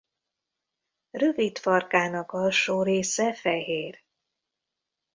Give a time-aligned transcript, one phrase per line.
[1.11, 4.03] Rövid farkának alsó része fehér.